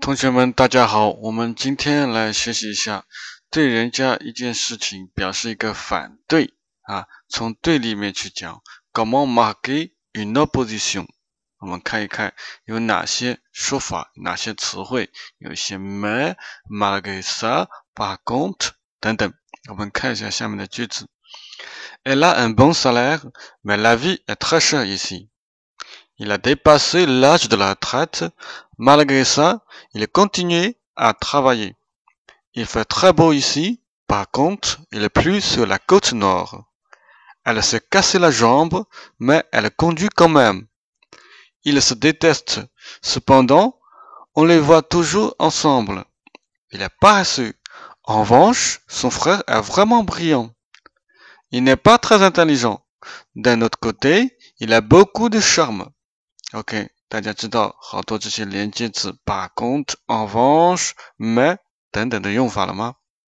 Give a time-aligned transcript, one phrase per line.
[0.00, 3.04] 同学们，大家好，我们今天来学习一下，
[3.50, 8.62] 对人家一件事情表示一个反对啊，从对立面去讲。
[8.94, 11.06] Comment marquer une opposition？
[11.58, 12.32] 我们看一看
[12.64, 16.34] 有哪些说法，哪些词汇，有一些 ma、
[16.66, 18.70] malgré ça、par contre
[19.00, 19.32] 等等。
[19.68, 21.08] 我们看一下下面的句子
[22.04, 23.30] ：Elle a un bon salaire,
[23.62, 25.28] mais la vie est très chère ici.
[26.22, 28.26] Il a dépassé l'âge de la retraite.
[28.76, 29.64] Malgré ça,
[29.94, 31.76] il continue à travailler.
[32.52, 33.80] Il fait très beau ici.
[34.06, 36.66] Par contre, il plus sur la côte nord.
[37.46, 38.84] Elle s'est cassé la jambe,
[39.18, 40.66] mais elle conduit quand même.
[41.64, 42.60] Ils se détestent.
[43.00, 43.80] Cependant,
[44.34, 46.04] on les voit toujours ensemble.
[46.70, 47.54] Il est paresseux.
[48.04, 50.52] En revanche, son frère est vraiment brillant.
[51.50, 52.84] Il n'est pas très intelligent.
[53.36, 55.90] D'un autre côté, il a beaucoup de charme.
[56.52, 61.56] OK，大家知道好多这些连接词，把 count、avance、m
[61.92, 62.94] 等等的用法了吗？